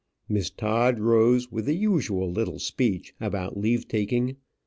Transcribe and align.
Miss 0.27 0.49
Todd 0.49 0.99
rose 0.99 1.51
with 1.51 1.65
the 1.67 1.75
usual 1.75 2.27
little 2.31 2.57
speech 2.57 3.13
about 3.21 3.55
leave 3.55 3.87
taking. 3.87 4.37